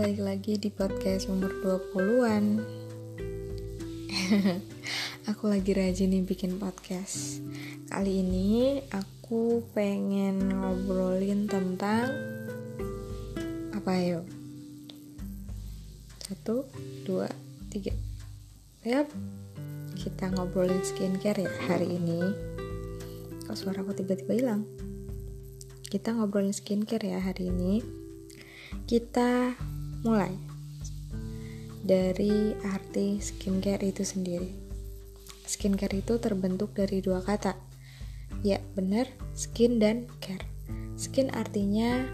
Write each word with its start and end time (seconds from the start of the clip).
balik 0.00 0.24
lagi 0.24 0.56
di 0.56 0.72
podcast 0.72 1.28
umur 1.28 1.52
20-an 1.60 2.56
Aku 5.28 5.52
lagi 5.52 5.76
rajin 5.76 6.16
nih 6.16 6.24
bikin 6.24 6.56
podcast. 6.56 7.44
Kali 7.84 8.24
ini 8.24 8.80
aku 8.96 9.60
pengen 9.76 10.56
ngobrolin 10.56 11.44
tentang 11.44 12.08
Apa 13.76 13.92
yuk? 14.00 14.24
Satu, 16.24 16.64
dua, 17.04 17.28
tiga. 17.68 17.92
Yap, 18.80 19.12
kita 20.00 20.32
ngobrolin 20.32 20.80
skincare 20.80 21.44
ya 21.44 21.52
hari 21.68 22.00
ini. 22.00 22.24
Kok 23.44 23.52
suara 23.52 23.84
aku 23.84 23.92
tiba-tiba 24.00 24.32
hilang? 24.32 24.64
Kita 25.92 26.16
ngobrolin 26.16 26.56
skincare 26.56 27.04
ya 27.04 27.20
hari 27.20 27.52
ini. 27.52 27.84
Kita 28.88 29.52
mulai 30.00 30.32
dari 31.80 32.54
arti 32.70 33.18
skincare 33.18 33.82
itu 33.82 34.04
sendiri. 34.04 34.52
Skincare 35.48 35.98
itu 35.98 36.20
terbentuk 36.22 36.76
dari 36.76 37.02
dua 37.02 37.24
kata. 37.24 37.56
Ya, 38.46 38.62
benar, 38.78 39.10
skin 39.34 39.82
dan 39.82 40.06
care. 40.22 40.46
Skin 40.94 41.32
artinya 41.34 42.06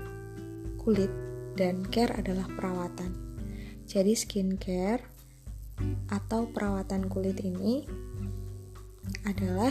kulit 0.81 1.11
dan 1.59 1.85
care 1.93 2.15
adalah 2.17 2.49
perawatan. 2.57 3.13
Jadi 3.85 4.17
skincare 4.17 5.05
atau 6.09 6.49
perawatan 6.49 7.11
kulit 7.13 7.37
ini 7.45 7.85
adalah 9.29 9.71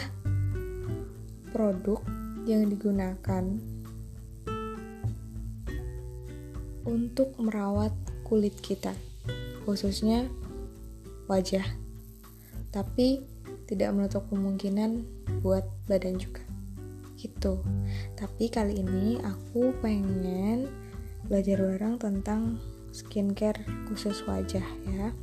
produk 1.49 1.99
yang 2.45 2.69
digunakan 2.69 3.43
untuk 6.85 7.33
merawat 7.41 8.04
kulit 8.25 8.57
kita, 8.57 8.97
khususnya 9.63 10.25
wajah. 11.29 11.63
Tapi 12.73 13.21
tidak 13.69 13.93
menutup 13.93 14.25
kemungkinan 14.33 15.05
buat 15.45 15.65
badan 15.85 16.17
juga. 16.17 16.41
Gitu. 17.15 17.61
Tapi 18.17 18.49
kali 18.49 18.81
ini 18.81 19.21
aku 19.21 19.73
pengen 19.79 20.65
belajar 21.25 21.57
bareng 21.57 21.97
tentang 21.97 22.57
skincare 22.93 23.61
khusus 23.89 24.25
wajah 24.25 24.65
ya. 24.89 25.13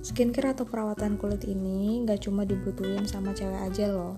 Skincare 0.00 0.56
atau 0.56 0.64
perawatan 0.64 1.20
kulit 1.20 1.44
ini 1.44 2.06
gak 2.08 2.24
cuma 2.24 2.48
dibutuhin 2.48 3.04
sama 3.04 3.36
cewek 3.36 3.60
aja 3.60 3.92
loh, 3.92 4.16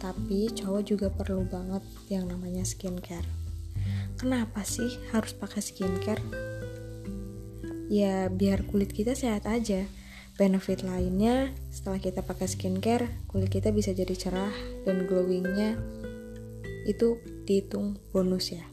tapi 0.00 0.48
cowok 0.54 0.82
juga 0.86 1.08
perlu 1.12 1.44
banget 1.44 1.82
yang 2.08 2.24
namanya 2.30 2.64
skincare. 2.64 3.26
Kenapa 4.16 4.64
sih 4.64 4.88
harus 5.12 5.36
pakai 5.36 5.60
skincare? 5.60 6.55
Ya 7.86 8.26
biar 8.26 8.66
kulit 8.66 8.90
kita 8.90 9.14
sehat 9.14 9.46
aja. 9.46 9.86
Benefit 10.36 10.84
lainnya 10.84 11.56
setelah 11.72 11.96
kita 11.96 12.20
pakai 12.20 12.44
skincare, 12.44 13.08
kulit 13.24 13.48
kita 13.48 13.72
bisa 13.72 13.96
jadi 13.96 14.12
cerah 14.12 14.52
dan 14.84 15.08
glowingnya 15.08 15.80
itu 16.84 17.16
dihitung 17.48 17.96
bonus 18.12 18.52
ya. 18.52 18.64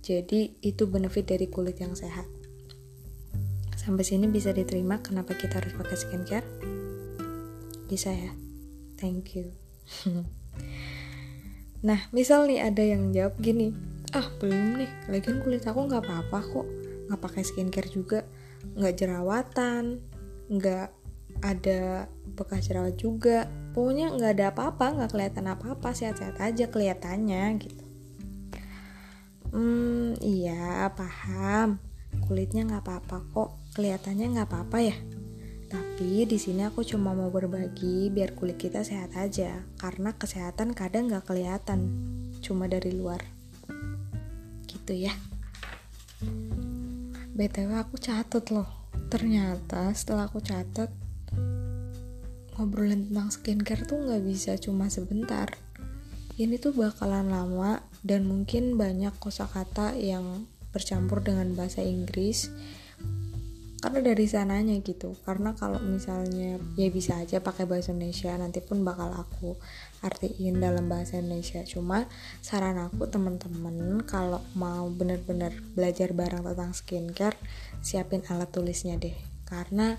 Jadi 0.00 0.58
itu 0.64 0.88
benefit 0.88 1.28
dari 1.28 1.46
kulit 1.52 1.76
yang 1.76 1.92
sehat. 1.92 2.24
Sampai 3.76 4.06
sini 4.06 4.32
bisa 4.32 4.50
diterima 4.56 5.04
kenapa 5.04 5.36
kita 5.36 5.60
harus 5.60 5.76
pakai 5.76 5.96
skincare? 5.98 6.48
Bisa 7.86 8.08
ya? 8.08 8.32
Thank 8.96 9.36
you. 9.36 9.52
nah, 11.86 12.00
misal 12.16 12.48
nih 12.48 12.64
ada 12.64 12.80
yang 12.80 13.12
jawab 13.12 13.36
gini, 13.44 13.76
ah 14.16 14.24
belum 14.40 14.80
nih 14.80 14.90
lagian 15.12 15.44
kulit 15.44 15.64
aku 15.68 15.84
nggak 15.84 16.04
apa-apa 16.04 16.38
kok 16.44 16.68
nggak 17.12 17.20
pakai 17.20 17.44
skincare 17.44 17.92
juga. 17.92 18.24
Nggak 18.72 18.94
jerawatan 18.96 20.00
nggak 20.48 20.88
ada 21.42 22.06
bekas 22.36 22.68
jerawat 22.68 22.96
juga. 22.96 23.48
Pokoknya 23.76 24.12
nggak 24.12 24.32
ada 24.40 24.46
apa-apa 24.52 24.86
nggak 24.96 25.10
kelihatan 25.12 25.46
apa-apa 25.48 25.92
sehat-sehat 25.92 26.40
aja 26.40 26.68
kelihatannya 26.72 27.44
gitu. 27.60 27.84
Hmm 29.52 30.16
iya 30.24 30.88
paham. 30.96 31.76
Kulitnya 32.24 32.64
nggak 32.68 32.84
apa-apa 32.84 33.16
kok 33.32 33.50
kelihatannya 33.76 34.26
nggak 34.38 34.48
apa-apa 34.48 34.78
ya. 34.80 34.96
Tapi 35.72 36.28
di 36.28 36.36
sini 36.36 36.68
aku 36.68 36.84
cuma 36.84 37.16
mau 37.16 37.32
berbagi 37.32 38.12
biar 38.12 38.36
kulit 38.36 38.60
kita 38.60 38.84
sehat 38.84 39.16
aja 39.16 39.64
karena 39.80 40.12
kesehatan 40.12 40.76
kadang 40.76 41.08
nggak 41.08 41.24
kelihatan 41.24 41.88
cuma 42.44 42.68
dari 42.68 42.92
luar. 42.92 43.24
Gitu 44.68 45.08
ya 45.08 45.31
btw 47.32 47.80
aku 47.80 47.96
catet 47.96 48.52
loh. 48.52 48.68
Ternyata 49.08 49.92
setelah 49.96 50.28
aku 50.28 50.44
catet 50.44 50.92
ngobrolin 52.52 53.08
tentang 53.08 53.32
skincare 53.32 53.88
tuh 53.88 54.04
nggak 54.04 54.22
bisa 54.24 54.60
cuma 54.60 54.92
sebentar. 54.92 55.48
Ini 56.36 56.60
tuh 56.60 56.76
bakalan 56.76 57.32
lama 57.32 57.80
dan 58.04 58.28
mungkin 58.28 58.76
banyak 58.76 59.16
kosakata 59.16 59.96
yang 59.96 60.48
bercampur 60.72 61.20
dengan 61.20 61.52
bahasa 61.52 61.84
Inggris 61.84 62.48
karena 63.82 63.98
dari 63.98 64.30
sananya 64.30 64.78
gitu. 64.78 65.18
Karena 65.26 65.58
kalau 65.58 65.82
misalnya 65.82 66.62
ya 66.78 66.88
bisa 66.94 67.18
aja 67.18 67.42
pakai 67.42 67.66
bahasa 67.66 67.90
Indonesia 67.90 68.30
nanti 68.38 68.62
pun 68.62 68.86
bakal 68.86 69.10
aku 69.10 69.58
artiin 70.06 70.62
dalam 70.62 70.86
bahasa 70.86 71.18
Indonesia. 71.18 71.66
Cuma 71.66 72.06
saran 72.38 72.78
aku 72.78 73.10
teman-teman 73.10 74.06
kalau 74.06 74.38
mau 74.54 74.86
bener-bener 74.86 75.50
belajar 75.74 76.14
bareng 76.14 76.46
tentang 76.46 76.70
skincare 76.78 77.34
siapin 77.82 78.22
alat 78.30 78.54
tulisnya 78.54 78.94
deh. 79.02 79.18
Karena 79.50 79.98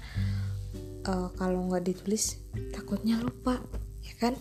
uh, 1.04 1.28
kalau 1.36 1.68
nggak 1.68 1.84
ditulis 1.84 2.40
takutnya 2.72 3.20
lupa 3.20 3.60
ya 4.00 4.16
kan? 4.16 4.34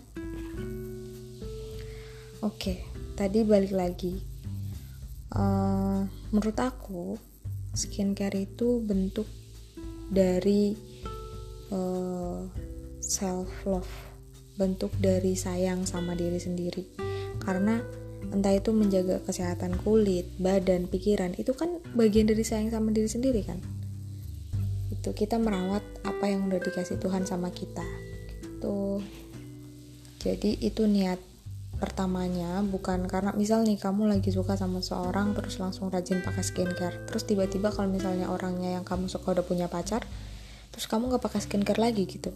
Oke 2.39 2.87
tadi 3.19 3.43
balik 3.43 3.75
lagi. 3.75 4.23
Uh, 5.35 6.07
menurut 6.31 6.55
aku 6.61 7.32
skincare 7.73 8.45
itu 8.45 8.79
bentuk 8.81 9.25
dari 10.13 10.77
uh, 11.73 12.45
self 13.01 13.49
love 13.65 14.13
bentuk 14.53 14.93
dari 15.01 15.33
sayang 15.33 15.85
sama 15.89 16.13
diri 16.13 16.37
sendiri. 16.37 16.85
Karena 17.41 17.81
entah 18.29 18.53
itu 18.53 18.69
menjaga 18.69 19.19
kesehatan 19.25 19.81
kulit, 19.81 20.29
badan, 20.37 20.85
pikiran 20.85 21.33
itu 21.35 21.51
kan 21.57 21.81
bagian 21.97 22.29
dari 22.29 22.45
sayang 22.45 22.69
sama 22.69 22.93
diri 22.93 23.09
sendiri 23.09 23.41
kan? 23.41 23.57
Itu 24.93 25.17
kita 25.17 25.41
merawat 25.41 25.81
apa 26.05 26.29
yang 26.29 26.47
udah 26.47 26.61
dikasih 26.61 27.01
Tuhan 27.01 27.25
sama 27.25 27.49
kita 27.49 27.83
gitu. 28.63 29.01
Jadi 30.23 30.55
itu 30.63 30.87
niat 30.87 31.19
pertamanya 31.83 32.63
bukan 32.63 33.11
karena 33.11 33.35
misal 33.35 33.67
nih 33.67 33.75
kamu 33.75 34.07
lagi 34.07 34.31
suka 34.31 34.55
sama 34.55 34.79
seorang 34.79 35.35
terus 35.35 35.59
langsung 35.59 35.91
rajin 35.91 36.23
pakai 36.23 36.39
skincare 36.39 37.03
terus 37.03 37.27
tiba-tiba 37.27 37.75
kalau 37.75 37.91
misalnya 37.91 38.31
orangnya 38.31 38.79
yang 38.79 38.87
kamu 38.87 39.11
suka 39.11 39.35
udah 39.35 39.43
punya 39.43 39.67
pacar 39.67 40.07
terus 40.71 40.87
kamu 40.87 41.11
nggak 41.11 41.23
pakai 41.27 41.39
skincare 41.43 41.77
lagi 41.77 42.09
gitu. 42.09 42.33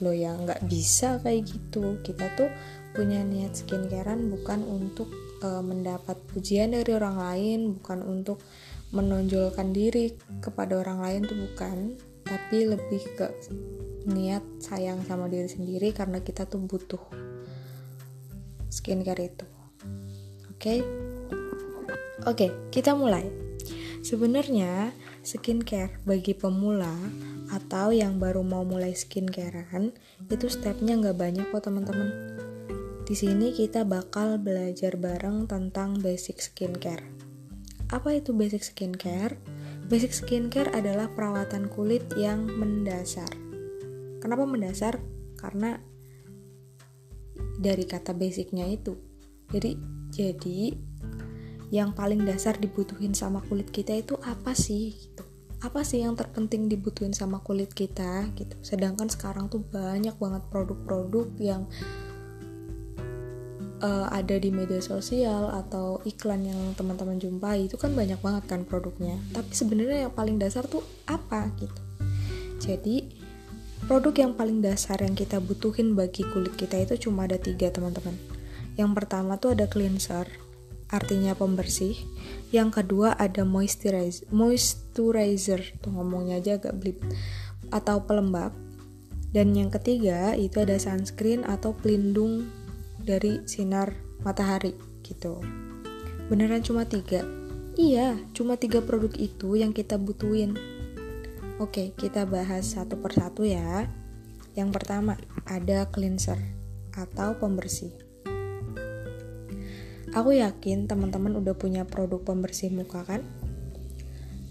Lo 0.00 0.16
ya 0.16 0.32
nggak 0.32 0.64
bisa 0.64 1.20
kayak 1.20 1.44
gitu. 1.44 2.00
Kita 2.00 2.32
tuh 2.32 2.48
punya 2.96 3.20
niat 3.20 3.52
skincarean 3.52 4.32
bukan 4.32 4.64
untuk 4.64 5.12
e, 5.44 5.48
mendapat 5.60 6.16
pujian 6.32 6.72
dari 6.74 6.90
orang 6.96 7.20
lain 7.20 7.58
bukan 7.78 8.00
untuk 8.02 8.42
menonjolkan 8.90 9.70
diri 9.70 10.18
kepada 10.42 10.80
orang 10.80 10.98
lain 10.98 11.20
tuh 11.28 11.38
bukan 11.38 11.94
tapi 12.26 12.66
lebih 12.66 13.02
ke 13.14 13.30
niat 14.10 14.42
sayang 14.58 15.06
sama 15.06 15.30
diri 15.30 15.46
sendiri 15.46 15.94
karena 15.94 16.18
kita 16.18 16.50
tuh 16.50 16.58
butuh 16.66 16.98
skincare 18.70 19.28
itu. 19.28 19.46
Oke? 20.48 20.56
Okay? 20.56 20.78
Oke, 22.24 22.48
okay, 22.48 22.50
kita 22.70 22.94
mulai. 22.96 23.26
Sebenarnya 24.00 24.96
skincare 25.20 26.00
bagi 26.08 26.32
pemula 26.32 26.96
atau 27.52 27.92
yang 27.92 28.16
baru 28.16 28.40
mau 28.40 28.64
mulai 28.64 28.96
skincarean 28.96 29.92
itu 30.30 30.46
stepnya 30.48 30.96
nggak 30.96 31.18
banyak 31.18 31.46
kok 31.52 31.68
teman-teman. 31.68 32.08
Di 33.04 33.18
sini 33.18 33.50
kita 33.50 33.82
bakal 33.82 34.38
belajar 34.38 34.94
bareng 34.94 35.50
tentang 35.50 35.98
basic 35.98 36.38
skincare. 36.38 37.02
Apa 37.90 38.22
itu 38.22 38.30
basic 38.30 38.62
skincare? 38.62 39.34
Basic 39.90 40.14
skincare 40.14 40.70
adalah 40.70 41.10
perawatan 41.10 41.66
kulit 41.66 42.06
yang 42.14 42.46
mendasar. 42.46 43.34
Kenapa 44.22 44.46
mendasar? 44.46 45.02
Karena 45.34 45.82
dari 47.60 47.84
kata 47.84 48.16
basicnya 48.16 48.64
itu. 48.64 48.96
Jadi 49.52 49.76
jadi 50.08 50.72
yang 51.70 51.94
paling 51.94 52.24
dasar 52.26 52.58
dibutuhin 52.58 53.14
sama 53.14 53.44
kulit 53.46 53.68
kita 53.68 53.94
itu 53.94 54.16
apa 54.24 54.56
sih 54.56 54.96
gitu. 54.96 55.22
Apa 55.60 55.84
sih 55.84 56.00
yang 56.00 56.16
terpenting 56.16 56.72
dibutuhin 56.72 57.12
sama 57.12 57.44
kulit 57.44 57.76
kita 57.76 58.32
gitu. 58.34 58.56
Sedangkan 58.64 59.12
sekarang 59.12 59.52
tuh 59.52 59.60
banyak 59.60 60.16
banget 60.16 60.42
produk-produk 60.48 61.28
yang 61.36 61.68
uh, 63.84 64.08
ada 64.08 64.40
di 64.40 64.48
media 64.48 64.80
sosial 64.80 65.52
atau 65.52 66.00
iklan 66.08 66.48
yang 66.48 66.60
teman-teman 66.80 67.20
jumpai 67.20 67.68
itu 67.68 67.76
kan 67.76 67.92
banyak 67.92 68.16
banget 68.24 68.44
kan 68.48 68.64
produknya. 68.64 69.20
Tapi 69.36 69.52
sebenarnya 69.52 70.08
yang 70.08 70.14
paling 70.16 70.40
dasar 70.40 70.64
tuh 70.64 70.80
apa 71.04 71.52
gitu. 71.60 71.82
Jadi 72.60 73.19
produk 73.90 74.14
yang 74.14 74.38
paling 74.38 74.62
dasar 74.62 75.02
yang 75.02 75.18
kita 75.18 75.42
butuhin 75.42 75.98
bagi 75.98 76.22
kulit 76.22 76.54
kita 76.54 76.78
itu 76.78 77.10
cuma 77.10 77.26
ada 77.26 77.42
tiga 77.42 77.74
teman-teman 77.74 78.14
yang 78.78 78.94
pertama 78.94 79.34
tuh 79.34 79.58
ada 79.58 79.66
cleanser 79.66 80.30
artinya 80.94 81.34
pembersih 81.34 81.98
yang 82.54 82.70
kedua 82.70 83.18
ada 83.18 83.42
moisturizer 83.42 84.30
moisturizer 84.30 85.74
tuh 85.82 85.90
ngomongnya 85.90 86.38
aja 86.38 86.62
agak 86.62 86.78
blip 86.78 87.02
atau 87.74 88.06
pelembab 88.06 88.54
dan 89.34 89.58
yang 89.58 89.74
ketiga 89.74 90.38
itu 90.38 90.62
ada 90.62 90.78
sunscreen 90.78 91.42
atau 91.42 91.74
pelindung 91.74 92.46
dari 93.02 93.42
sinar 93.42 93.98
matahari 94.22 94.74
gitu. 95.02 95.42
Beneran 96.30 96.62
cuma 96.62 96.86
tiga? 96.86 97.26
Iya, 97.78 98.18
cuma 98.34 98.54
tiga 98.54 98.82
produk 98.82 99.10
itu 99.18 99.58
yang 99.58 99.70
kita 99.70 99.98
butuhin. 99.98 100.79
Oke, 101.60 101.92
kita 101.92 102.24
bahas 102.24 102.72
satu 102.72 102.96
persatu 103.04 103.44
ya. 103.44 103.84
Yang 104.56 104.80
pertama, 104.80 105.20
ada 105.44 105.84
cleanser 105.92 106.40
atau 106.96 107.36
pembersih. 107.36 107.92
Aku 110.16 110.32
yakin 110.32 110.88
teman-teman 110.88 111.36
udah 111.36 111.52
punya 111.52 111.84
produk 111.84 112.24
pembersih 112.24 112.72
muka 112.72 113.04
kan? 113.04 113.20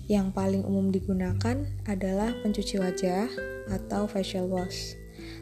Yang 0.06 0.38
paling 0.38 0.62
umum 0.62 0.94
digunakan 0.94 1.66
adalah 1.90 2.30
pencuci 2.46 2.78
wajah 2.78 3.26
atau 3.74 4.06
facial 4.06 4.46
wash. 4.46 4.94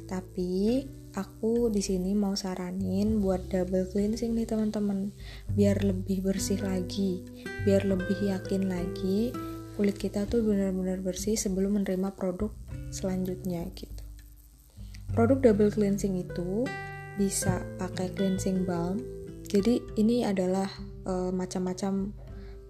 Tapi 0.08 0.88
aku 1.20 1.68
di 1.68 1.84
sini 1.84 2.16
mau 2.16 2.32
saranin 2.40 3.20
buat 3.20 3.44
double 3.52 3.92
cleansing 3.92 4.40
nih 4.40 4.48
teman-teman 4.48 5.12
biar 5.52 5.82
lebih 5.82 6.22
bersih 6.22 6.62
lagi 6.62 7.26
biar 7.66 7.90
lebih 7.90 8.22
yakin 8.22 8.70
lagi 8.70 9.34
kulit 9.78 10.02
kita 10.02 10.26
tuh 10.26 10.42
benar-benar 10.42 11.06
bersih 11.06 11.38
sebelum 11.38 11.78
menerima 11.78 12.18
produk 12.18 12.50
selanjutnya 12.90 13.70
gitu. 13.78 14.04
Produk 15.14 15.40
double 15.40 15.70
cleansing 15.70 16.18
itu 16.18 16.66
bisa 17.16 17.62
pakai 17.78 18.10
cleansing 18.18 18.66
balm. 18.66 18.98
Jadi 19.48 19.80
ini 19.96 20.26
adalah 20.26 20.68
uh, 21.06 21.30
macam-macam 21.30 22.12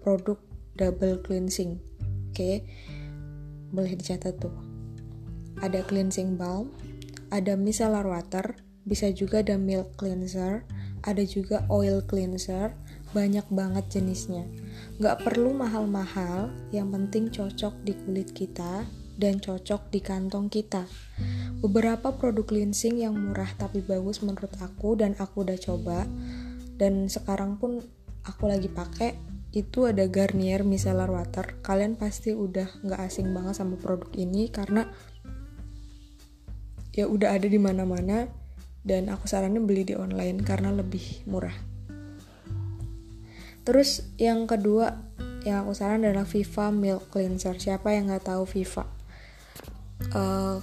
produk 0.04 0.38
double 0.76 1.18
cleansing. 1.24 1.80
Oke 2.30 2.36
okay? 2.36 2.56
boleh 3.72 3.96
dicatat 3.96 4.36
tuh. 4.36 4.54
Ada 5.58 5.82
cleansing 5.88 6.38
balm 6.38 6.70
ada 7.28 7.56
micellar 7.60 8.08
water, 8.08 8.56
bisa 8.88 9.12
juga 9.12 9.44
ada 9.44 9.60
milk 9.60 10.00
cleanser, 10.00 10.64
ada 11.04 11.22
juga 11.24 11.64
oil 11.68 12.00
cleanser, 12.00 12.72
banyak 13.12 13.46
banget 13.52 13.98
jenisnya. 13.98 14.44
Gak 14.98 15.24
perlu 15.24 15.54
mahal-mahal, 15.54 16.50
yang 16.74 16.90
penting 16.90 17.30
cocok 17.30 17.74
di 17.86 17.92
kulit 17.94 18.34
kita 18.34 18.86
dan 19.18 19.42
cocok 19.42 19.90
di 19.90 20.00
kantong 20.00 20.46
kita. 20.46 20.86
Beberapa 21.58 22.14
produk 22.14 22.46
cleansing 22.46 23.02
yang 23.02 23.18
murah 23.18 23.50
tapi 23.58 23.82
bagus 23.82 24.22
menurut 24.22 24.54
aku 24.62 24.94
dan 24.94 25.18
aku 25.18 25.42
udah 25.42 25.58
coba 25.58 26.06
dan 26.78 27.10
sekarang 27.10 27.58
pun 27.58 27.82
aku 28.22 28.46
lagi 28.46 28.70
pakai 28.70 29.18
itu 29.50 29.90
ada 29.90 30.06
Garnier 30.06 30.62
Micellar 30.62 31.10
Water. 31.10 31.58
Kalian 31.66 31.98
pasti 31.98 32.30
udah 32.30 32.70
nggak 32.86 33.00
asing 33.10 33.34
banget 33.34 33.58
sama 33.58 33.74
produk 33.74 34.06
ini 34.14 34.46
karena 34.54 34.86
ya 36.94 37.10
udah 37.10 37.34
ada 37.34 37.50
di 37.50 37.58
mana-mana 37.58 38.30
dan 38.86 39.10
aku 39.10 39.26
saranin 39.26 39.66
beli 39.66 39.82
di 39.82 39.94
online 39.98 40.46
karena 40.46 40.70
lebih 40.70 41.26
murah. 41.26 41.67
Terus 43.68 44.00
yang 44.16 44.48
kedua 44.48 44.96
yang 45.44 45.68
aku 45.68 45.76
saran 45.76 46.00
adalah 46.00 46.24
Viva 46.24 46.72
Milk 46.72 47.12
Cleanser. 47.12 47.52
Siapa 47.60 47.92
yang 47.92 48.08
nggak 48.08 48.32
tahu 48.32 48.48
Viva? 48.48 48.88
Uh, 50.08 50.56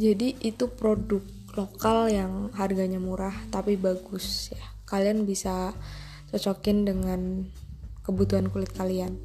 jadi 0.00 0.32
itu 0.40 0.72
produk 0.72 1.20
lokal 1.52 2.08
yang 2.08 2.48
harganya 2.56 2.96
murah 2.96 3.36
tapi 3.52 3.76
bagus 3.76 4.56
ya. 4.56 4.64
Kalian 4.88 5.28
bisa 5.28 5.76
cocokin 6.32 6.88
dengan 6.88 7.44
kebutuhan 8.08 8.48
kulit 8.48 8.72
kalian. 8.72 9.20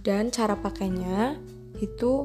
Dan 0.00 0.32
cara 0.32 0.56
pakainya 0.56 1.36
itu 1.76 2.24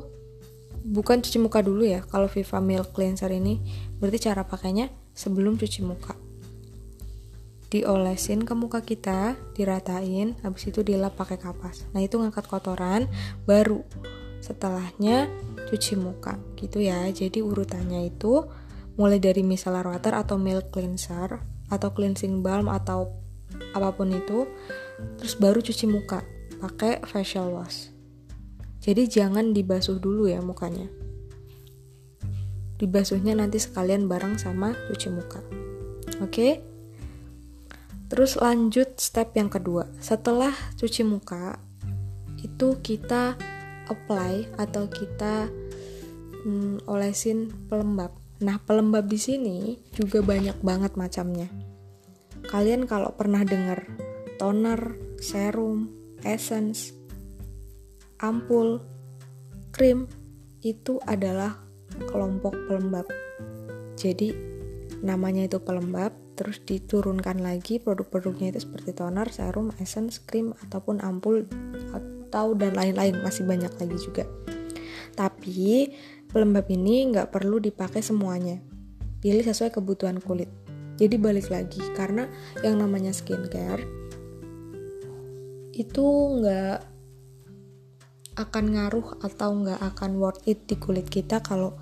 bukan 0.87 1.19
cuci 1.19 1.43
muka 1.43 1.59
dulu 1.59 1.83
ya 1.83 2.07
kalau 2.07 2.31
Viva 2.31 2.63
Milk 2.63 2.95
Cleanser 2.95 3.35
ini 3.35 3.59
berarti 3.99 4.31
cara 4.31 4.47
pakainya 4.47 4.87
sebelum 5.11 5.59
cuci 5.59 5.83
muka 5.83 6.30
diolesin 7.71 8.43
ke 8.43 8.53
muka 8.53 8.83
kita 8.83 9.39
diratain 9.55 10.35
habis 10.43 10.67
itu 10.67 10.83
dilap 10.83 11.15
pakai 11.15 11.39
kapas 11.39 11.87
nah 11.95 12.03
itu 12.03 12.19
ngangkat 12.19 12.45
kotoran 12.45 13.07
baru 13.47 13.81
setelahnya 14.43 15.31
cuci 15.71 15.95
muka 15.95 16.35
gitu 16.59 16.83
ya 16.83 17.07
jadi 17.09 17.39
urutannya 17.39 18.11
itu 18.11 18.43
mulai 18.99 19.23
dari 19.23 19.41
micellar 19.41 19.87
water 19.87 20.13
atau 20.19 20.35
milk 20.35 20.75
cleanser 20.75 21.39
atau 21.71 21.89
cleansing 21.95 22.43
balm 22.43 22.67
atau 22.67 23.15
apa 23.71 23.95
pun 23.95 24.11
itu 24.11 24.43
terus 25.15 25.39
baru 25.39 25.63
cuci 25.63 25.87
muka 25.87 26.27
pakai 26.59 26.99
facial 27.07 27.55
wash 27.55 27.91
jadi 28.81 29.05
jangan 29.05 29.53
dibasuh 29.53 30.01
dulu 30.01 30.25
ya 30.25 30.41
mukanya. 30.41 30.89
Dibasuhnya 32.81 33.37
nanti 33.37 33.61
sekalian 33.61 34.09
bareng 34.09 34.41
sama 34.41 34.73
cuci 34.89 35.07
muka. 35.13 35.37
Oke? 36.17 36.70
Terus 38.11 38.35
lanjut 38.35 38.99
step 38.99 39.31
yang 39.39 39.47
kedua. 39.47 39.87
Setelah 40.03 40.51
cuci 40.75 41.07
muka, 41.07 41.55
itu 42.43 42.75
kita 42.83 43.39
apply 43.87 44.51
atau 44.59 44.91
kita 44.91 45.47
hmm, 46.43 46.83
olesin 46.91 47.47
pelembab. 47.71 48.11
Nah, 48.43 48.59
pelembab 48.59 49.07
di 49.07 49.15
sini 49.15 49.79
juga 49.95 50.19
banyak 50.19 50.59
banget 50.59 50.99
macamnya. 50.99 51.47
Kalian 52.51 52.83
kalau 52.83 53.15
pernah 53.15 53.47
dengar 53.47 53.87
toner, 54.35 54.99
serum, 55.23 55.87
essence, 56.27 56.91
ampul, 58.19 58.83
krim 59.71 60.11
itu 60.59 60.99
adalah 61.07 61.63
kelompok 62.11 62.59
pelembab. 62.67 63.07
Jadi 63.95 64.35
namanya 64.99 65.47
itu 65.47 65.63
pelembab, 65.63 66.11
terus 66.35 66.63
diturunkan 66.63 67.43
lagi 67.43 67.77
produk-produknya 67.77 68.55
itu 68.55 68.63
seperti 68.63 68.95
toner, 68.95 69.27
serum, 69.29 69.75
essence, 69.77 70.23
krim 70.23 70.55
ataupun 70.67 71.03
ampul 71.03 71.45
atau 71.91 72.55
dan 72.55 72.73
lain-lain 72.73 73.19
masih 73.21 73.43
banyak 73.43 73.71
lagi 73.75 73.97
juga. 73.99 74.23
Tapi 75.13 75.91
pelembab 76.31 76.65
ini 76.71 77.11
nggak 77.11 77.29
perlu 77.29 77.59
dipakai 77.59 77.99
semuanya. 77.99 78.57
Pilih 79.21 79.43
sesuai 79.45 79.75
kebutuhan 79.75 80.17
kulit. 80.23 80.49
Jadi 80.97 81.15
balik 81.17 81.49
lagi 81.51 81.81
karena 81.97 82.29
yang 82.61 82.77
namanya 82.77 83.11
skincare 83.11 83.83
itu 85.71 86.05
nggak 86.41 86.91
akan 88.37 88.65
ngaruh 88.75 89.19
atau 89.23 89.49
nggak 89.65 89.79
akan 89.81 90.11
worth 90.19 90.43
it 90.47 90.63
di 90.67 90.75
kulit 90.79 91.07
kita 91.07 91.43
kalau 91.43 91.75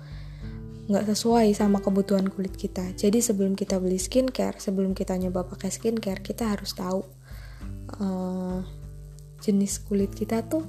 nggak 0.90 1.06
sesuai 1.06 1.54
sama 1.54 1.78
kebutuhan 1.78 2.26
kulit 2.26 2.58
kita. 2.58 2.82
Jadi 2.98 3.22
sebelum 3.22 3.54
kita 3.54 3.78
beli 3.78 3.96
skincare, 3.96 4.58
sebelum 4.58 4.90
kita 4.90 5.14
nyoba 5.14 5.46
pakai 5.46 5.70
skincare, 5.70 6.18
kita 6.18 6.50
harus 6.50 6.74
tahu 6.74 7.06
uh, 8.02 8.58
jenis 9.38 9.86
kulit 9.86 10.10
kita 10.10 10.42
tuh 10.50 10.66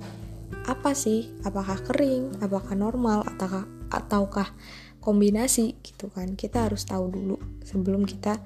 apa 0.70 0.94
sih? 0.94 1.34
Apakah 1.42 1.82
kering? 1.82 2.38
Apakah 2.38 2.78
normal? 2.78 3.26
Ataukah 3.26 3.66
ataukah 3.90 4.54
kombinasi 5.02 5.82
gitu 5.82 6.14
kan? 6.14 6.38
Kita 6.38 6.70
harus 6.70 6.86
tahu 6.86 7.10
dulu 7.10 7.42
sebelum 7.66 8.06
kita 8.06 8.38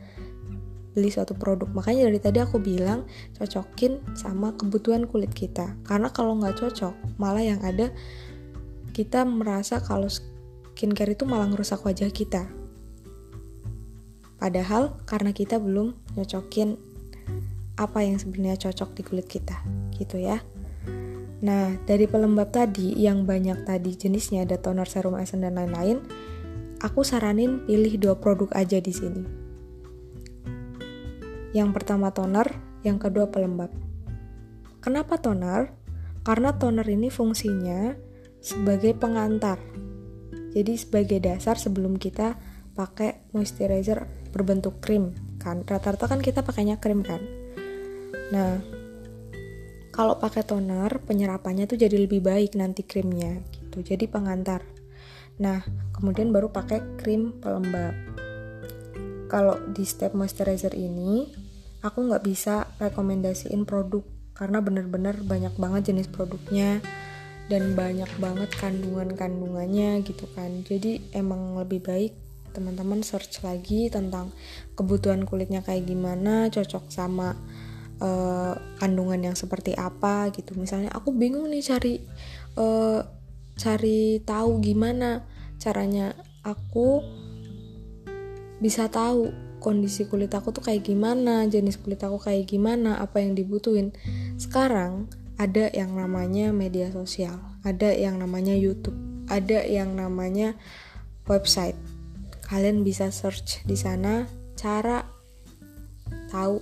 beli 0.95 1.11
suatu 1.11 1.35
produk 1.35 1.67
makanya 1.75 2.07
dari 2.07 2.23
tadi 2.23 2.39
aku 2.39 2.55
bilang 2.63 3.03
cocokin 3.35 3.99
sama 4.15 4.55
kebutuhan 4.55 5.03
kulit 5.11 5.35
kita 5.35 5.75
karena 5.83 6.07
kalau 6.07 6.39
nggak 6.39 6.55
cocok 6.55 6.95
malah 7.19 7.43
yang 7.43 7.59
ada 7.59 7.91
kita 8.95 9.27
merasa 9.27 9.83
kalau 9.83 10.07
skincare 10.75 11.15
itu 11.15 11.23
malah 11.23 11.47
ngerusak 11.47 11.79
wajah 11.87 12.11
kita 12.11 12.51
padahal 14.35 14.99
karena 15.07 15.31
kita 15.31 15.55
belum 15.55 15.95
nyocokin 16.19 16.75
apa 17.79 18.03
yang 18.03 18.19
sebenarnya 18.19 18.67
cocok 18.67 18.91
di 18.99 19.01
kulit 19.07 19.27
kita 19.31 19.63
gitu 19.95 20.19
ya 20.19 20.43
Nah, 21.45 21.77
dari 21.85 22.09
pelembab 22.09 22.49
tadi 22.49 22.97
yang 22.97 23.27
banyak 23.27 23.69
tadi 23.69 23.93
jenisnya 23.93 24.49
ada 24.49 24.57
toner, 24.57 24.89
serum, 24.89 25.13
essence 25.13 25.45
dan 25.45 25.53
lain-lain, 25.53 26.01
aku 26.81 27.05
saranin 27.05 27.61
pilih 27.69 28.01
dua 28.01 28.17
produk 28.17 28.49
aja 28.57 28.81
di 28.81 28.89
sini. 28.89 29.23
Yang 31.53 31.69
pertama 31.75 32.09
toner, 32.09 32.49
yang 32.81 32.97
kedua 32.97 33.29
pelembab. 33.29 33.69
Kenapa 34.81 35.21
toner? 35.21 35.69
Karena 36.25 36.55
toner 36.57 36.87
ini 36.89 37.13
fungsinya 37.13 37.93
sebagai 38.41 38.97
pengantar. 38.97 39.61
Jadi 40.55 40.79
sebagai 40.79 41.19
dasar 41.19 41.59
sebelum 41.59 41.99
kita 41.99 42.39
pakai 42.79 43.27
moisturizer 43.35 44.07
berbentuk 44.31 44.79
krim 44.79 45.11
kan? 45.35 45.67
Rata-rata 45.67 46.07
kan 46.07 46.23
kita 46.23 46.47
pakainya 46.47 46.79
krim 46.79 47.03
kan? 47.03 47.19
Nah 48.31 48.63
kalau 49.91 50.15
pakai 50.15 50.47
toner 50.47 51.03
penyerapannya 51.03 51.67
tuh 51.67 51.79
jadi 51.79 51.99
lebih 51.99 52.23
baik 52.23 52.55
nanti 52.55 52.87
krimnya 52.87 53.43
gitu. 53.51 53.83
Jadi 53.83 54.07
pengantar. 54.07 54.63
Nah 55.43 55.59
kemudian 55.91 56.31
baru 56.31 56.47
pakai 56.47 56.99
krim 56.99 57.35
pelembab. 57.43 57.91
Kalau 59.27 59.59
di 59.75 59.83
step 59.83 60.15
moisturizer 60.15 60.71
ini 60.71 61.27
aku 61.83 62.07
nggak 62.07 62.23
bisa 62.23 62.71
rekomendasiin 62.79 63.67
produk 63.67 64.07
karena 64.35 64.59
bener-bener 64.59 65.15
banyak 65.23 65.55
banget 65.55 65.91
jenis 65.91 66.11
produknya 66.11 66.83
dan 67.45 67.77
banyak 67.77 68.09
banget 68.17 68.49
kandungan-kandungannya 68.57 70.01
gitu 70.01 70.25
kan. 70.33 70.65
Jadi 70.65 71.13
emang 71.13 71.61
lebih 71.61 71.85
baik 71.85 72.13
teman-teman 72.55 73.03
search 73.03 73.43
lagi 73.43 73.91
tentang 73.91 74.31
kebutuhan 74.79 75.27
kulitnya 75.27 75.59
kayak 75.59 75.83
gimana 75.83 76.47
cocok 76.47 76.87
sama 76.87 77.35
uh, 77.99 78.55
kandungan 78.79 79.19
yang 79.31 79.35
seperti 79.35 79.75
apa 79.75 80.31
gitu. 80.31 80.55
Misalnya 80.55 80.95
aku 80.95 81.11
bingung 81.11 81.51
nih 81.51 81.61
cari 81.61 81.93
uh, 82.55 83.03
cari 83.55 84.23
tahu 84.23 84.63
gimana 84.63 85.23
caranya 85.59 86.15
aku 86.43 87.03
bisa 88.59 88.87
tahu 88.87 89.31
kondisi 89.59 90.05
kulit 90.05 90.29
aku 90.29 90.53
tuh 90.53 90.61
kayak 90.61 90.85
gimana 90.85 91.47
jenis 91.49 91.81
kulit 91.81 91.99
aku 92.03 92.21
kayak 92.21 92.47
gimana 92.47 93.03
apa 93.03 93.19
yang 93.19 93.35
dibutuhin. 93.35 93.91
Sekarang 94.39 95.11
ada 95.35 95.67
yang 95.75 95.91
namanya 95.91 96.55
media 96.55 96.87
sosial, 96.91 97.35
ada 97.67 97.91
yang 97.91 98.19
namanya 98.19 98.55
YouTube, 98.55 98.95
ada 99.27 99.63
yang 99.67 99.95
namanya 99.95 100.55
website. 101.27 101.75
Kalian 102.45 102.85
bisa 102.87 103.11
search 103.11 103.65
di 103.67 103.75
sana 103.75 104.29
cara 104.55 105.03
tahu 106.31 106.61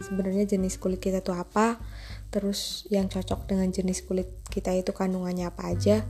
sebenarnya 0.00 0.44
jenis 0.44 0.76
kulit 0.76 1.00
kita 1.00 1.24
itu 1.24 1.32
apa, 1.32 1.80
terus 2.28 2.84
yang 2.92 3.08
cocok 3.08 3.48
dengan 3.48 3.72
jenis 3.72 4.04
kulit 4.04 4.28
kita 4.52 4.76
itu 4.76 4.92
kandungannya 4.92 5.48
apa 5.48 5.72
aja. 5.72 6.04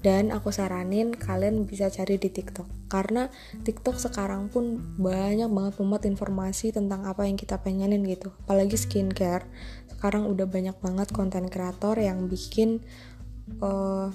Dan 0.00 0.32
aku 0.32 0.48
saranin 0.48 1.12
kalian 1.12 1.68
bisa 1.68 1.92
cari 1.92 2.16
di 2.16 2.32
TikTok 2.32 2.88
Karena 2.88 3.28
TikTok 3.60 4.00
sekarang 4.00 4.48
pun 4.48 4.96
banyak 4.96 5.52
banget 5.52 5.76
memuat 5.76 6.08
informasi 6.08 6.72
tentang 6.72 7.04
apa 7.04 7.28
yang 7.28 7.36
kita 7.36 7.60
pengenin 7.60 8.00
gitu 8.08 8.32
Apalagi 8.48 8.80
skincare 8.80 9.44
sekarang 10.00 10.24
udah 10.32 10.48
banyak 10.48 10.72
banget 10.80 11.12
konten 11.12 11.52
kreator 11.52 11.92
yang 12.00 12.24
bikin 12.24 12.80
uh, 13.60 14.08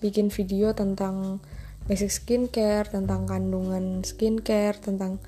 bikin 0.00 0.32
video 0.32 0.72
tentang 0.72 1.44
basic 1.84 2.08
skincare, 2.08 2.88
tentang 2.88 3.28
kandungan 3.28 4.00
skincare, 4.00 4.80
tentang 4.80 5.20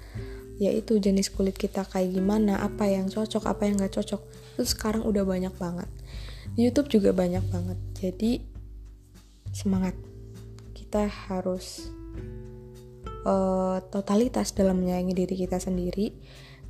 yaitu 0.56 0.96
jenis 0.96 1.28
kulit 1.28 1.60
kita 1.60 1.84
kayak 1.84 2.16
gimana, 2.16 2.64
apa 2.64 2.88
yang 2.88 3.12
cocok, 3.12 3.44
apa 3.44 3.68
yang 3.68 3.84
gak 3.84 4.00
cocok. 4.00 4.24
Itu 4.56 4.64
sekarang 4.64 5.04
udah 5.04 5.28
banyak 5.28 5.52
banget. 5.60 5.92
Di 6.56 6.64
YouTube 6.64 6.88
juga 6.88 7.12
banyak 7.12 7.44
banget. 7.52 7.78
Jadi 8.00 8.40
semangat. 9.52 9.92
Kita 10.72 11.04
harus 11.04 11.92
uh, 13.28 13.76
totalitas 13.92 14.56
dalam 14.56 14.80
menyayangi 14.80 15.12
diri 15.12 15.34
kita 15.36 15.60
sendiri 15.60 16.16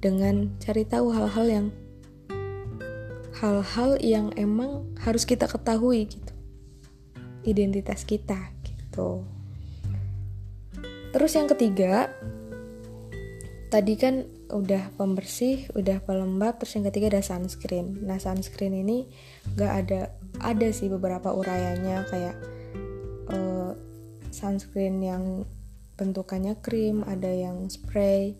dengan 0.02 0.58
cari 0.58 0.82
tahu 0.88 1.14
hal-hal 1.14 1.46
yang 1.46 1.66
hal-hal 3.42 3.98
yang 3.98 4.30
emang 4.38 4.86
harus 5.02 5.26
kita 5.26 5.50
ketahui 5.50 6.06
gitu. 6.06 6.34
Identitas 7.42 8.06
kita 8.06 8.38
gitu. 8.62 9.26
Terus 11.10 11.32
yang 11.34 11.46
ketiga 11.50 12.10
tadi 13.70 13.98
kan 13.98 14.22
udah 14.54 14.94
pembersih 14.94 15.66
udah 15.74 15.98
pelembab 16.06 16.62
terus 16.62 16.78
yang 16.78 16.86
ketiga 16.86 17.18
ada 17.18 17.22
sunscreen. 17.26 18.06
Nah 18.06 18.22
sunscreen 18.22 18.74
ini 18.74 19.10
gak 19.58 19.72
ada 19.86 20.00
ada 20.38 20.68
sih 20.70 20.86
beberapa 20.86 21.34
urayanya 21.34 22.06
kayak 22.06 22.36
uh, 23.34 23.74
sunscreen 24.30 25.02
yang 25.02 25.24
bentukannya 25.98 26.54
krim 26.62 27.02
ada 27.06 27.30
yang 27.30 27.66
spray 27.66 28.38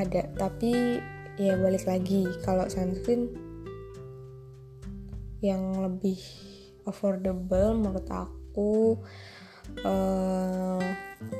ada. 0.00 0.32
Tapi 0.32 1.00
ya 1.38 1.58
balik 1.58 1.84
lagi. 1.86 2.26
Kalau 2.42 2.66
sunscreen 2.70 3.30
yang 5.44 5.76
lebih 5.84 6.16
affordable 6.88 7.76
menurut 7.76 8.08
aku 8.08 8.96
uh, 9.84 10.80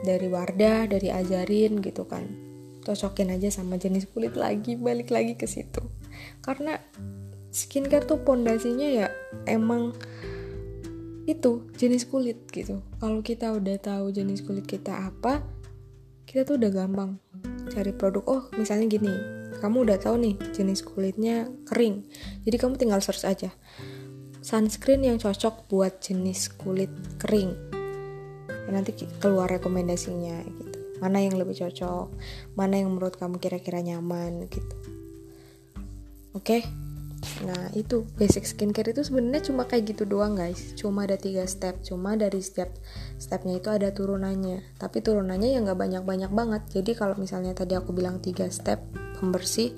dari 0.05 0.29
Wardah 0.29 0.89
dari 0.89 1.09
Ajarin 1.09 1.81
gitu 1.81 2.05
kan. 2.05 2.25
Cocokin 2.85 3.33
aja 3.33 3.49
sama 3.49 3.81
jenis 3.81 4.05
kulit 4.13 4.37
lagi 4.37 4.77
balik 4.77 5.09
lagi 5.09 5.41
ke 5.41 5.49
situ. 5.49 5.81
Karena 6.45 6.77
skincare 7.49 8.05
tuh 8.05 8.21
pondasinya 8.21 8.85
ya 8.85 9.09
emang 9.49 9.97
itu 11.25 11.65
jenis 11.81 12.05
kulit 12.05 12.45
gitu. 12.53 12.85
Kalau 13.01 13.25
kita 13.25 13.57
udah 13.57 13.81
tahu 13.81 14.13
jenis 14.13 14.45
kulit 14.45 14.69
kita 14.69 15.09
apa 15.09 15.41
kita 16.29 16.45
tuh 16.45 16.61
udah 16.61 16.69
gampang 16.69 17.17
cari 17.73 17.97
produk. 17.97 18.25
Oh 18.29 18.43
misalnya 18.61 18.85
gini 18.85 19.34
kamu 19.65 19.89
udah 19.89 19.97
tahu 19.97 20.21
nih 20.21 20.37
jenis 20.53 20.85
kulitnya 20.85 21.49
kering. 21.65 22.05
Jadi 22.45 22.57
kamu 22.61 22.77
tinggal 22.77 23.01
search 23.01 23.25
aja. 23.25 23.49
Sunscreen 24.45 25.09
yang 25.09 25.17
cocok 25.17 25.73
buat 25.73 26.05
jenis 26.05 26.53
kulit 26.61 26.93
kering. 27.17 27.57
Dan 28.69 28.77
nanti 28.77 28.93
keluar 29.25 29.49
rekomendasinya 29.49 30.45
gitu. 30.45 31.01
Mana 31.01 31.25
yang 31.25 31.41
lebih 31.41 31.57
cocok 31.57 32.13
mana 32.61 32.77
yang 32.77 32.93
menurut 32.93 33.17
kamu 33.17 33.41
kira-kira 33.41 33.81
nyaman 33.81 34.53
gitu. 34.53 34.77
Oke? 36.37 36.61
okay? 36.61 36.84
Nah 37.45 37.73
itu. 37.75 38.07
Basic 38.17 38.45
skincare 38.47 38.93
itu 38.95 39.03
sebenarnya 39.03 39.51
cuma 39.51 39.67
kayak 39.67 39.95
gitu 39.95 40.05
doang 40.07 40.37
guys. 40.39 40.77
Cuma 40.79 41.05
ada 41.09 41.19
tiga 41.19 41.45
step. 41.45 41.83
Cuma 41.83 42.15
dari 42.15 42.41
setiap 42.41 42.71
stepnya 43.17 43.59
itu 43.59 43.69
ada 43.73 43.91
turunannya. 43.91 44.77
Tapi 44.77 45.01
turunannya 45.01 45.55
ya 45.55 45.59
nggak 45.65 45.79
banyak-banyak 45.79 46.31
banget. 46.31 46.63
Jadi 46.71 46.93
kalau 46.97 47.17
misalnya 47.19 47.57
tadi 47.57 47.75
aku 47.75 47.91
bilang 47.95 48.21
tiga 48.21 48.49
step 48.49 48.81
Pembersih, 49.15 49.73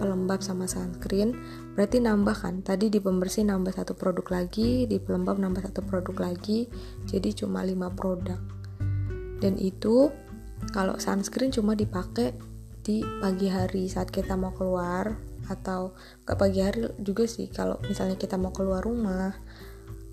pelembab 0.00 0.40
sama 0.40 0.64
sunscreen 0.64 1.36
Berarti 1.76 2.00
nambah 2.00 2.32
kan? 2.32 2.64
Tadi 2.64 2.88
di 2.88 2.98
pembersih 2.98 3.44
nambah 3.44 3.76
satu 3.76 3.92
produk 3.92 4.40
lagi 4.40 4.88
Di 4.88 4.96
pelembab 4.98 5.36
nambah 5.36 5.68
satu 5.68 5.84
produk 5.84 6.32
lagi. 6.32 6.66
Jadi 7.06 7.36
cuma 7.36 7.62
lima 7.62 7.92
produk. 7.92 8.40
Dan 9.40 9.56
itu 9.60 10.08
kalau 10.76 11.00
sunscreen 11.00 11.52
cuma 11.52 11.72
dipakai 11.72 12.36
di 12.80 13.04
pagi 13.20 13.48
hari 13.48 13.88
saat 13.88 14.08
kita 14.08 14.36
mau 14.36 14.52
keluar 14.56 15.29
atau 15.50 15.98
ke 16.22 16.38
pagi 16.38 16.62
hari 16.62 16.86
juga 17.02 17.26
sih 17.26 17.50
kalau 17.50 17.82
misalnya 17.90 18.14
kita 18.14 18.38
mau 18.38 18.54
keluar 18.54 18.86
rumah 18.86 19.34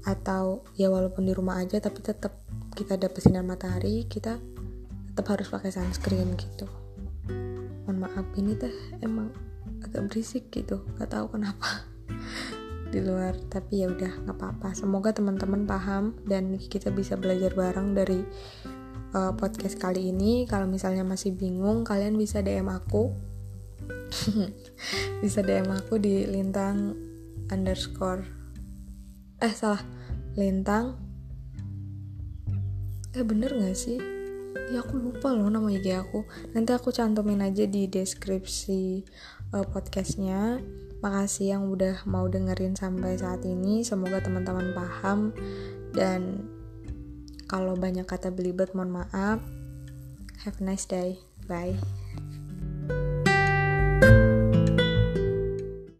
atau 0.07 0.65
ya 0.73 0.89
walaupun 0.89 1.29
di 1.29 1.35
rumah 1.35 1.61
aja 1.61 1.77
tapi 1.77 2.01
tetap 2.01 2.33
kita 2.73 2.97
dapat 2.97 3.21
sinar 3.21 3.45
matahari 3.45 4.09
kita 4.09 4.41
tetap 5.13 5.33
harus 5.33 5.49
pakai 5.49 5.73
sunscreen 5.73 6.37
gitu. 6.37 6.65
Mohon 7.85 7.97
maaf 8.05 8.27
ini 8.37 8.53
teh 8.53 8.73
emang 9.01 9.33
agak 9.81 10.09
berisik 10.09 10.49
gitu 10.53 10.81
gak 10.97 11.09
tahu 11.13 11.37
kenapa 11.37 11.85
di 12.93 13.01
luar 13.03 13.35
tapi 13.51 13.83
ya 13.83 13.91
udah 13.91 14.25
nggak 14.25 14.37
apa-apa. 14.37 14.77
Semoga 14.77 15.11
teman-teman 15.11 15.67
paham 15.67 16.15
dan 16.23 16.55
kita 16.55 16.93
bisa 16.93 17.19
belajar 17.19 17.51
bareng 17.51 17.97
dari 17.97 18.23
uh, 19.17 19.33
podcast 19.35 19.75
kali 19.75 20.13
ini. 20.13 20.47
Kalau 20.47 20.69
misalnya 20.69 21.03
masih 21.03 21.35
bingung 21.35 21.83
kalian 21.83 22.15
bisa 22.15 22.39
DM 22.39 22.71
aku 22.71 23.26
bisa 25.21 25.39
DM 25.43 25.69
aku 25.71 25.99
di 25.99 26.25
lintang 26.27 26.95
underscore 27.51 28.23
eh 29.37 29.53
salah 29.53 29.81
lintang 30.37 30.97
eh 33.17 33.25
bener 33.25 33.49
gak 33.49 33.73
sih? 33.73 33.97
Ya 34.69 34.85
aku 34.85 35.01
lupa 35.01 35.33
loh 35.33 35.49
nama 35.49 35.73
IG 35.73 35.89
aku. 35.97 36.21
Nanti 36.53 36.75
aku 36.75 36.93
cantumin 36.93 37.41
aja 37.41 37.65
di 37.65 37.89
deskripsi 37.89 39.05
uh, 39.57 39.65
podcastnya. 39.65 40.61
Makasih 41.01 41.57
yang 41.57 41.69
udah 41.69 42.05
mau 42.05 42.29
dengerin 42.29 42.77
sampai 42.77 43.17
saat 43.17 43.41
ini. 43.45 43.81
Semoga 43.81 44.21
teman-teman 44.21 44.73
paham. 44.77 45.33
Dan 45.93 46.45
kalau 47.49 47.73
banyak 47.73 48.05
kata 48.05 48.29
belibet 48.29 48.77
mohon 48.77 49.01
maaf. 49.01 49.41
Have 50.45 50.61
a 50.61 50.63
nice 50.63 50.85
day. 50.85 51.17
Bye 51.49 52.06